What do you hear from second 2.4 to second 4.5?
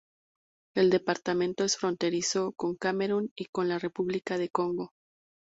con Camerún y con la República del